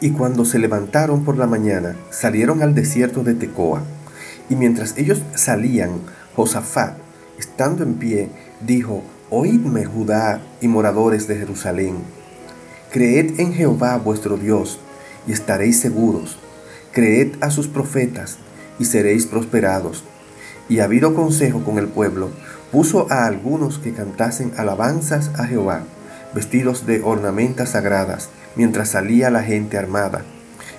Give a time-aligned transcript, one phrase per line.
[0.00, 3.82] Y cuando se levantaron por la mañana, salieron al desierto de Tecoa.
[4.50, 6.00] Y mientras ellos salían,
[6.36, 6.96] Josafat,
[7.38, 8.28] estando en pie,
[8.60, 11.96] dijo, Oídme Judá y moradores de Jerusalén.
[12.92, 14.78] Creed en Jehová vuestro Dios,
[15.26, 16.38] y estaréis seguros.
[16.92, 18.36] Creed a sus profetas,
[18.78, 20.04] y seréis prosperados.
[20.68, 22.30] Y habido consejo con el pueblo,
[22.70, 25.84] puso a algunos que cantasen alabanzas a Jehová,
[26.34, 30.22] vestidos de ornamentas sagradas, mientras salía la gente armada,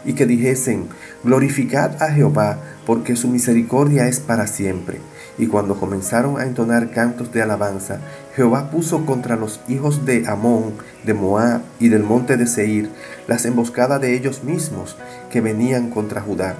[0.05, 0.87] y que dijesen,
[1.23, 4.99] glorificad a Jehová, porque su misericordia es para siempre.
[5.37, 7.99] Y cuando comenzaron a entonar cantos de alabanza,
[8.35, 10.73] Jehová puso contra los hijos de Amón,
[11.03, 12.89] de Moab y del monte de Seir
[13.27, 14.95] las emboscadas de ellos mismos
[15.29, 16.55] que venían contra Judá.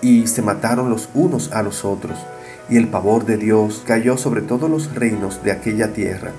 [0.00, 2.18] Y se mataron los unos a los otros,
[2.68, 6.32] y el pavor de Dios cayó sobre todos los reinos de aquella tierra,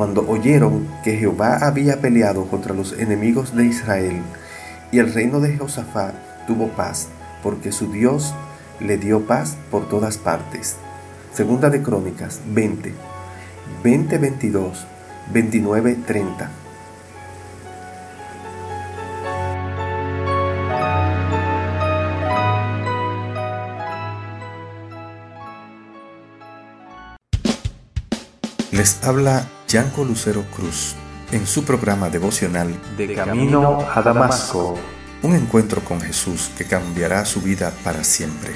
[0.00, 4.22] cuando oyeron que Jehová había peleado contra los enemigos de Israel,
[4.90, 6.14] y el reino de Josafat
[6.46, 7.08] tuvo paz,
[7.42, 8.32] porque su Dios
[8.80, 10.76] le dio paz por todas partes.
[11.34, 12.94] Segunda de Crónicas 20,
[13.84, 14.86] 20, 22,
[15.34, 16.50] 29, 30.
[28.72, 30.96] Les habla Yanco Lucero Cruz
[31.30, 34.76] en su programa devocional De Camino a Damasco.
[35.22, 38.50] Un encuentro con Jesús que cambiará su vida para siempre.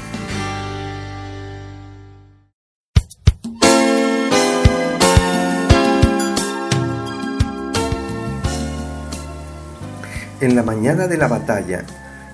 [10.40, 11.84] En la mañana de la batalla,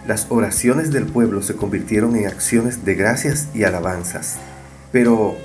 [0.07, 4.39] las oraciones del pueblo se convirtieron en acciones de gracias y alabanzas.
[4.91, 5.37] Pero,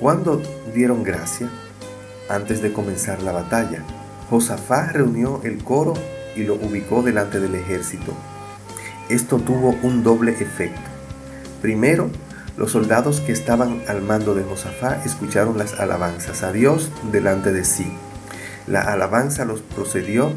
[0.00, 0.42] ¿cuándo
[0.74, 1.48] dieron gracia?
[2.32, 3.84] Antes de comenzar la batalla,
[4.30, 5.92] Josafá reunió el coro
[6.34, 8.14] y lo ubicó delante del ejército.
[9.10, 10.80] Esto tuvo un doble efecto.
[11.60, 12.08] Primero,
[12.56, 17.66] los soldados que estaban al mando de Josafá escucharon las alabanzas a Dios delante de
[17.66, 17.92] sí.
[18.66, 20.32] La alabanza los procedió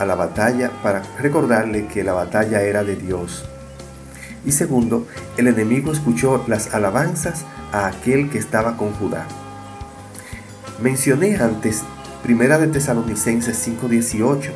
[0.00, 3.44] a la batalla para recordarle que la batalla era de Dios.
[4.44, 5.06] Y segundo,
[5.36, 9.28] el enemigo escuchó las alabanzas a aquel que estaba con Judá.
[10.80, 11.82] Mencioné antes
[12.22, 14.50] Primera de Tesalonicenses 5:18.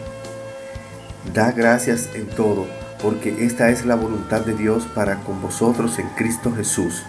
[1.34, 2.66] Da gracias en todo,
[3.02, 7.02] porque esta es la voluntad de Dios para con vosotros en Cristo Jesús.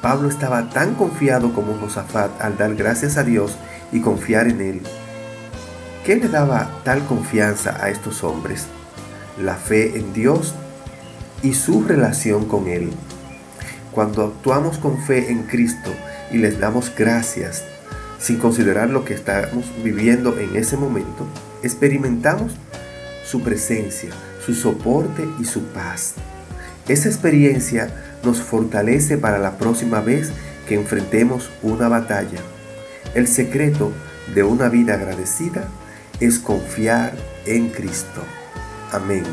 [0.00, 3.56] Pablo estaba tan confiado como Josafat al dar gracias a Dios
[3.90, 4.82] y confiar en Él.
[6.04, 8.66] ¿Qué le daba tal confianza a estos hombres?
[9.40, 10.54] La fe en Dios
[11.42, 12.92] y su relación con Él.
[13.90, 15.90] Cuando actuamos con fe en Cristo
[16.30, 17.64] y les damos gracias,
[18.18, 21.26] sin considerar lo que estamos viviendo en ese momento,
[21.62, 22.52] experimentamos
[23.24, 24.10] su presencia,
[24.44, 26.14] su soporte y su paz.
[26.88, 27.90] Esa experiencia
[28.22, 30.30] nos fortalece para la próxima vez
[30.68, 32.38] que enfrentemos una batalla.
[33.14, 33.92] El secreto
[34.34, 35.68] de una vida agradecida
[36.20, 38.22] es confiar en Cristo.
[38.92, 39.24] Amén.